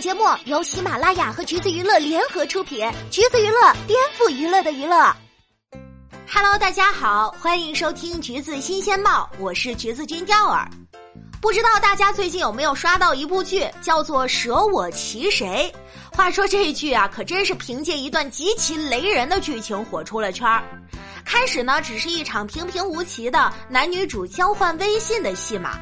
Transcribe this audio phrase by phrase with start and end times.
[0.00, 5.12] 节目由喜马拉雅和橘子娱乐联合出品，橘子娱乐颠覆娱乐的娱乐。
[6.32, 10.68] Hello，大家好，欢迎收听橘子新鲜报，我是橘子君钓儿。
[11.40, 15.72] 不知道大家最近有没有刷到一部剧，叫做《舍我其谁》？
[16.16, 20.62] 话说这一剧啊，可真是凭借一段极其雷人的剧情火出了圈儿。
[21.24, 25.76] 开始呢，只是一场平平无奇的男女主交换微信的戏码。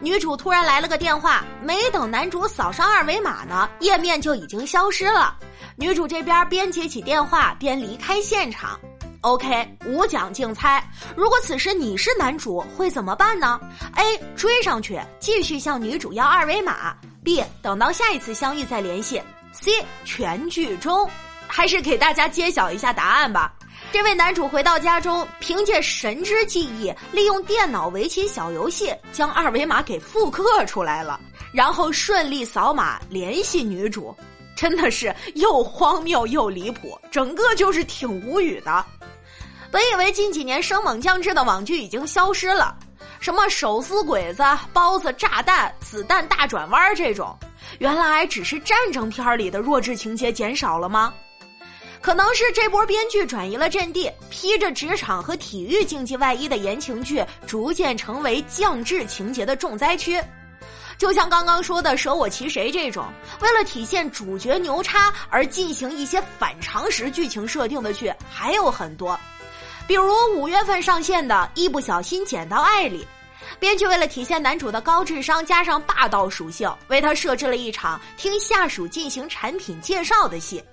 [0.00, 5.36] 女主突然来了个电话，没等男主扫上二维码呢，页面就已经消失了。
[5.76, 8.78] 女主这边边接起电话边离开现场。
[9.22, 10.82] OK，无奖竞猜，
[11.16, 13.58] 如果此时你是男主，会怎么办呢
[13.96, 14.16] ？A.
[14.36, 17.42] 追上去继续向女主要二维码；B.
[17.60, 19.20] 等到下一次相遇再联系
[19.52, 19.82] ；C.
[20.04, 21.10] 全剧终，
[21.48, 23.52] 还是给大家揭晓一下答案吧。
[23.92, 31.18] 这位男主回到家中，凭借神之记忆，利用电脑围棋小游戏将二维码给复刻出来了，
[31.52, 34.14] 然后顺利扫码联系女主，
[34.54, 38.84] 真的是又荒谬又离谱，整个就是挺无语的。
[39.70, 42.76] 本以为近几年生猛将至的网剧已经消失了，
[43.18, 47.36] 什么手撕鬼子、包子、炸弹、子弹大转弯这种，
[47.78, 51.14] 原来只是战争片里的弱智情节减少了吗？
[52.00, 60.22] 可能是这波编剧转移了阵地，披着职场和体育竞技外衣的言情剧逐渐成为降智情节的重灾区。
[60.98, 63.06] 就像刚刚说的《舍我其谁》这种，
[63.40, 69.18] 为了体现主角牛叉而进行一些反常识剧情设定的剧还有很多，
[69.86, 73.06] 比如五月份上线的《一不小心捡到爱》里，
[73.58, 80.64] 编剧为了体现男主的高智商加上霸道属性，为他设置了一场听下属进行产品介绍的戏。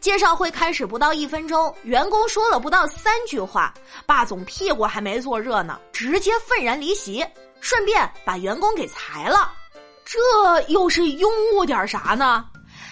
[0.00, 3.72] 介绍会开始不到一分钟，员工说了不到三句话，
[4.06, 7.24] 霸总屁股还没坐热呢，直接愤然离席，
[7.60, 9.52] 顺便把员工给裁了。
[10.04, 10.18] 这
[10.68, 12.46] 又是拥护点啥呢？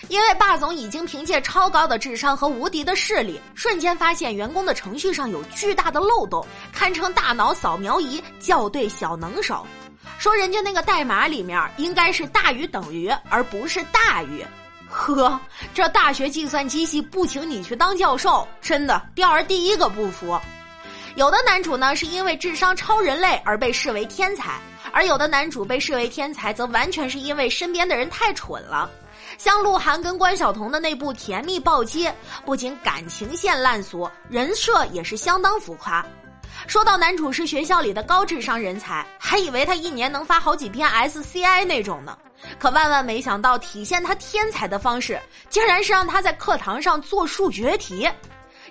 [0.09, 9.67] 因为霸总已经凭借超高的智商和无敌的视力，瞬间发现员工的程序上有巨大的漏洞，堪称大脑扫描仪，校对小能手，
[10.19, 14.45] 说人家那个代码里面应该是大于等于，而不是大于。
[14.99, 15.41] 呵，
[15.73, 20.37] 这大学计算机系不请你去当教授，真的吊儿第一个不服。
[21.15, 24.61] 有的男主呢是因为智商超人类而被视为天才，
[24.93, 28.91] 而有的男主被视为天才，则完全是因为身边的人太蠢了。
[29.39, 32.07] 像鹿晗跟关晓彤的那部《甜蜜暴击》，
[32.45, 36.05] 不仅感情线烂俗，人设也是相当浮夸。
[36.67, 42.19] 说到男主是学校里的高智商人才，还以为他一年能发好几篇 SCI 那种呢。
[42.59, 48.09] 可万万没想到，体现他天才的方式，竟然是让他在课堂上做数学题。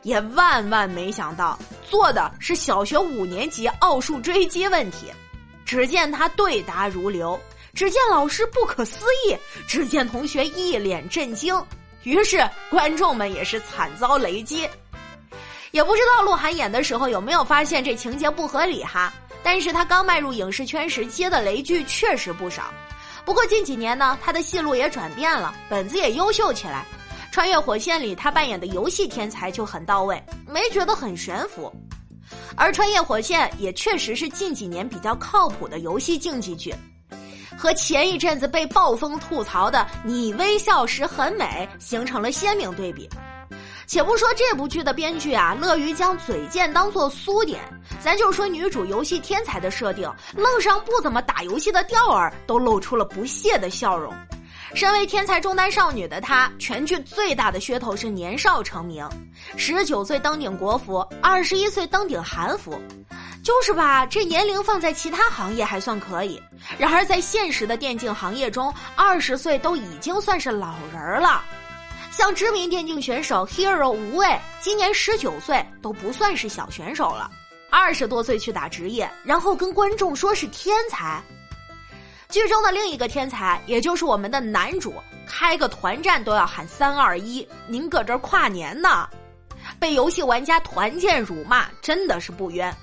[0.03, 1.57] 也万万没想到，
[1.89, 5.11] 做的是小学五年级奥数追击问题。
[5.65, 7.37] 只见他对答如流，
[7.73, 9.35] 只见老师不可思议，
[9.67, 11.61] 只见同学一脸震惊。
[12.03, 14.69] 于是观众们也是惨遭雷击。
[15.71, 19.13] 也不知道鹿晗演的时候有没有发现这情节不合理哈？
[19.43, 22.73] 但是他刚迈入影视圈时接的雷剧确实不少。
[23.25, 26.85] 不过近几年呢，他的戏路也转变了，本子也优秀起来。
[27.39, 31.71] 《穿越火线》里他扮演的游戏天才就很到位，没觉得很悬浮。
[32.55, 36.73] 而《穿越火线》也确实是近几年比较靠谱的游戏竞技剧，
[37.55, 43.07] 和前一阵子被暴风吐槽的《你微笑时很美》形成了鲜明对比。
[43.87, 47.61] 且不说这部剧的编剧啊，乐于将嘴贱当做苏点，
[48.03, 54.13] 咱就说女主游戏天才的设定，愣上不怎么打游戏的调儿都露出了不屑的笑容。
[54.73, 59.07] 身为天才中单少女的她，全剧最大的噱头是年少成名，
[59.55, 62.77] 十九岁登顶国服，二十一岁登顶韩服，
[63.41, 64.05] 就是吧？
[64.05, 66.41] 这年龄放在其他行业还算可以，
[66.77, 71.41] 然而在现实的电竞行业中，二十岁都已经算是老人了。
[72.17, 74.27] 像知名电竞选手 Hero 无畏，
[74.59, 77.29] 今年十九岁都不算是小选手了，
[77.69, 81.21] 二十多岁去打职业，然后跟观众说是天才。
[82.27, 84.95] 剧中的另一个天才，也就是我们的男主，
[85.27, 89.07] 开个团战都要喊三二一，您搁这跨年呢？
[89.79, 92.75] 被游戏玩家团建辱骂，真的是不冤。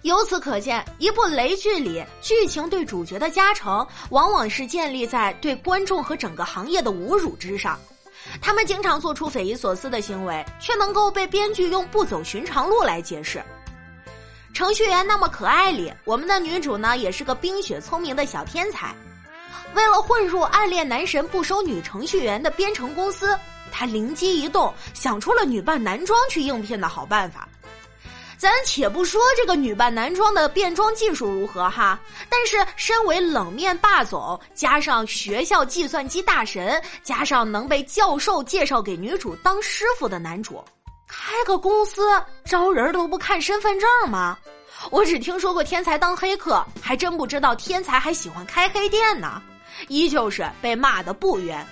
[0.00, 7.78] 由此可见，一部雷剧里剧情对主角的加成，往往是建立在对观众和整个行业的侮辱之上。
[8.40, 13.42] 他们经常做出匪夷所思的行为，却能够被编剧用不走寻常路来解释。
[14.54, 18.94] 程序员那么可爱里，我们的女主呢也是个冰雪聪明的小天才。
[19.74, 23.36] 为了混入暗恋男神不收女程序员的编程公司，
[23.70, 27.48] 她灵机一动，想出了女扮男装去应聘的好办法。
[28.42, 31.96] 咱且不说这个女扮男装的变装技术如何哈，
[32.28, 40.60] 但是身为冷面霸总，加上学校计算机大神，加上能被教授介绍给女主当师傅的男主，
[41.06, 44.36] 开个公司招人都不看身份证吗？
[44.90, 49.40] 我只听说过天才当黑客，还真不知道天才还喜欢开黑店呢，
[49.86, 51.64] 依旧是被骂的不冤。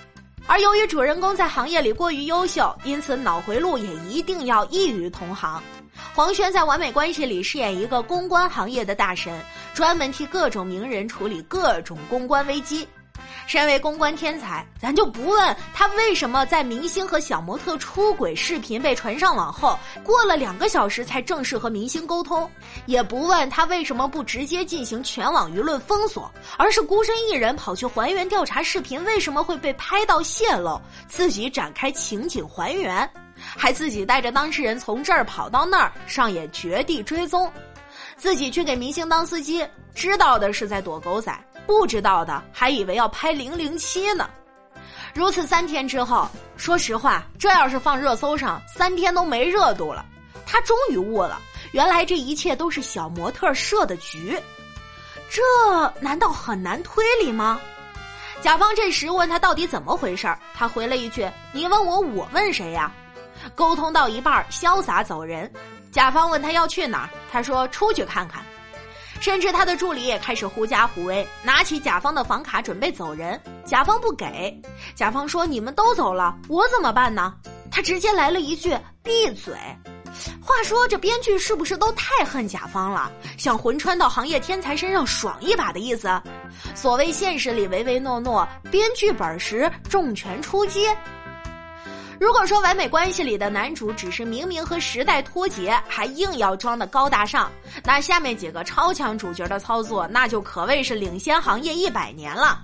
[0.51, 5.63] 而由于主人公在行业里过于优秀，因此脑回路也一定要异于同行。
[6.13, 9.33] 黄轩在《完美关系》里饰演一个公关行业的大神，
[9.73, 12.85] 专门替各种名人处理各种公关危机。
[13.47, 22.49] 身为公关天才，咱就不问他为什么在明星和小模特出轨视频被传上网后，过了两个小时才正式和明星沟通，
[22.85, 37.51] 也不问他为什么不直接进行全网舆论封锁，而是孤身一人跑去还原调查视频为什么会被拍到泄露，自己展开情景还原，还自己带着当事人从这儿跑到那儿上演绝地追踪，
[38.21, 41.35] 自己去给明星当司机，知道的是在躲狗仔。
[41.65, 44.29] 不知道的还以为要拍《零零七》呢。
[45.15, 50.05] 如此三天之后，说实话，这要是放热搜上，三天都没热度了。
[50.45, 51.41] 他终于悟了，
[51.71, 54.37] 原来这一切都是小模特设的局。
[55.27, 55.41] 这
[55.99, 57.59] 难道很难推理吗？
[58.39, 62.91] 甲方这时问他到底怎么回事他回了一句：“你问我，我问谁呀？”
[63.55, 65.51] 沟通到一半，潇洒走人。
[65.91, 68.43] 甲方问他要去哪儿，他说：“出去看看。”
[69.19, 73.39] 甚至他的助理也开始狐假虎威，拿起甲方的房卡准备走人。
[73.65, 74.59] 甲方不给，
[74.95, 77.35] 甲方说：“你们都走了，我怎么办呢？”
[77.69, 79.53] 他直接来了一句：“闭嘴。”
[80.43, 86.09] 话说这编剧是不是都太恨甲方了，想魂穿到行业天才身上爽一把的意思？
[86.75, 90.87] 所谓现实里唯唯诺诺，编剧本时重拳出击。
[92.21, 97.51] 如果说完美关系里的男主只是明明和时代脱节，还硬要装的高大上，
[97.83, 102.61] 那下面几个超强主角的操作，那就可谓是领先行业一百年了。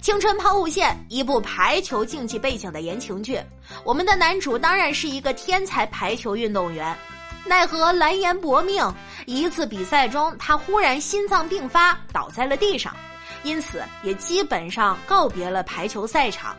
[0.00, 3.40] 青春抛物线，一部排球竞技背景的言情剧，
[3.82, 6.96] 我们的男主当然是一个天才排球运动员，
[7.44, 8.88] 奈何蓝颜薄命，
[9.26, 12.94] 一次比赛中他忽然心脏病发，倒在了地上，
[13.42, 16.56] 因此也基本上告别了排球赛场。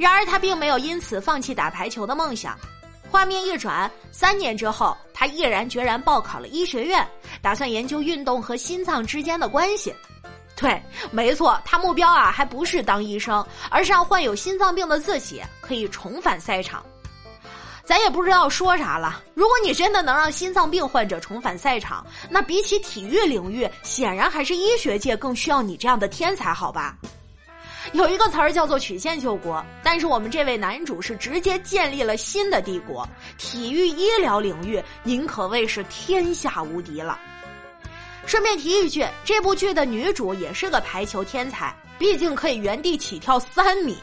[0.00, 2.58] 然而他并没有因此放弃打排球的梦想。
[3.10, 7.06] 画面一转，三年之后，他毅然决然报考了医学院，
[7.42, 9.94] 打算研究运动和心脏之间的关系。
[10.56, 16.82] 对，没错，他目标啊，还不是当医生，而是让患有心脏病的自己可以重返赛场。
[17.84, 19.22] 咱也不知道说啥了。
[19.34, 26.96] 如果你真的能让心脏病患者重返赛场，那比起体育领域，显然还是医学界更需要你这样的天才，好吧？
[27.92, 37.18] 有一个词儿叫做曲线救国，但是我们这位男主是直接建立了新的帝国——体育医疗领域，您可谓是天下无敌了。
[38.26, 43.96] 顺便提一句，这部剧的女主也是个排球天才，毕竟可以原地起跳三米，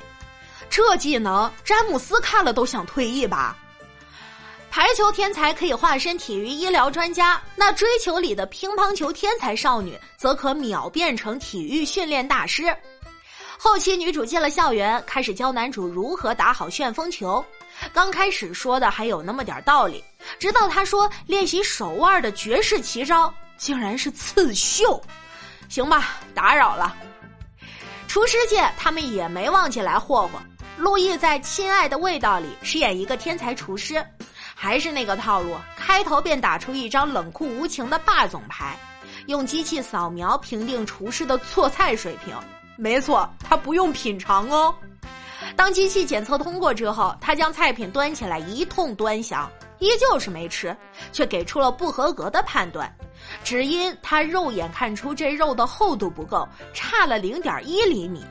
[0.69, 3.55] 这技能詹姆斯看了都想退役吧。
[4.69, 12.75] 排球天才可以化身体育医疗专家，那追求里的乒乓球天才少女则可秒变成体育训练大师。
[13.57, 17.43] 后期女主进了校园，开始教男主如何打好旋风球。
[17.91, 20.03] 刚开始说的还有那么点道理，
[20.39, 25.01] 直到他说练习手腕的绝世奇招竟然是刺绣。
[25.69, 26.95] 行吧，打扰了。
[28.07, 30.39] 厨师界他们也没忘记来霍霍。
[30.77, 34.05] 陆毅在《亲爱的味道》里饰演一个天才厨师，
[34.53, 38.77] 还是那个套路，开头便打出一张冷酷无情的霸总牌，
[39.25, 42.35] 用机器扫描评定厨师的做菜水平。
[42.77, 44.73] 没错，他不用品尝哦。
[45.55, 50.75] 当机器检测通过之后，他将菜品端起来一通端详，依旧是没吃，
[51.11, 52.93] 却给出了不合格的判断，
[53.43, 58.23] 只因他肉眼看出这肉的厚度不够，差了零点一厘米。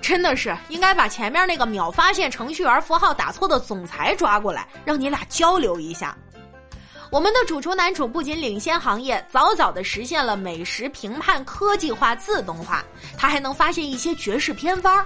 [0.00, 6.16] 真的是应该把前面那个秒发现程序员符号打错的总裁抓过来，让你俩交流一下。
[7.10, 12.84] 我们的主厨男主不仅领先行业，早早的实现了美食评判科技化自动化，
[13.18, 15.04] 他还能发现一些绝世偏方。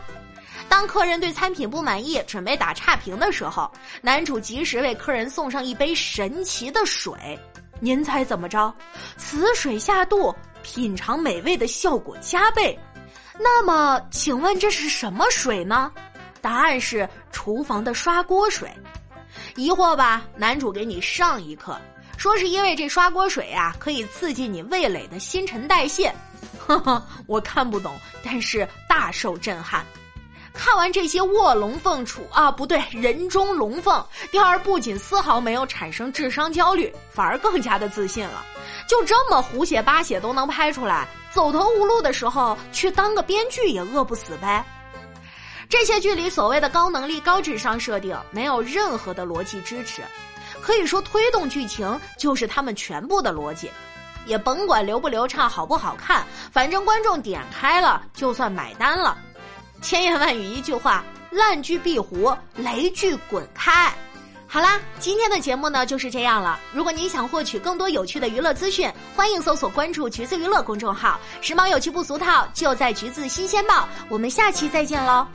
[0.69, 3.71] 当客人对餐品不满意，准备打差评的时候，
[4.03, 7.39] 男主及时为客人送上一杯神奇的水。
[7.81, 8.73] 您猜怎么着？
[9.17, 12.79] 此水下肚，品尝美味的效果加倍。
[13.39, 15.91] 那么，请问这是什么水呢？
[16.43, 18.71] 答案是厨房的刷锅水。
[19.57, 20.23] 疑惑吧？
[20.37, 21.79] 男主给你上一课。
[22.17, 26.15] 说是因为这刷锅水呀，可以刺激你味蕾的新陈代谢。
[26.59, 27.95] 呵呵，我看不懂，
[28.25, 29.85] 但是大受震撼。
[30.55, 38.45] 看完这些卧龙凤雏啊，不对，人中龙凤，第二不仅丝毫没有产生智商焦虑，反而更加的自信了。
[38.87, 44.65] 就这么胡写八写都能拍出来，走投无路的时候去当个编剧也饿不死呗。
[45.69, 50.03] 这些剧里所谓的高能力、高智商设定，没有任何的逻辑支持，
[50.65, 53.71] 可以说推动剧情就是他们全部的逻辑，
[54.25, 59.19] 也甭管流不流畅、好不好看，反正观众点开了就算买单了。
[59.83, 63.93] 千言万语一句话：烂剧必糊，雷剧滚开。
[64.47, 66.59] 好啦，今天的节目呢就是这样了。
[66.73, 73.87] 如果您想获取更多有趣的娱乐资讯，欢迎搜索关注“橘子娱乐”公众号，时髦有趣不俗套，就在“橘子新鲜报”。
[74.09, 75.27] 我们下期再见喽。